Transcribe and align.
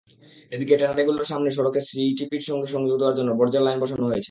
এদিকে 0.51 0.73
ট্যানারিগুলোর 0.77 1.25
সামনের 1.25 1.55
সড়কে 1.57 1.81
সিইটিপির 1.81 2.43
সঙ্গে 2.49 2.67
সংযোগ 2.67 2.95
দেওয়ার 2.99 3.17
জন্য 3.17 3.29
বর্জ্যের 3.39 3.63
লাইন 3.63 3.77
বসানো 3.79 4.05
হয়েছে। 4.05 4.19